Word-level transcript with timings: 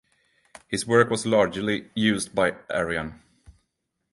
His 0.67 0.87
work 0.87 1.11
was 1.11 1.27
largely 1.27 1.91
used 1.93 2.33
by 2.33 2.55
Arrian. 2.71 3.21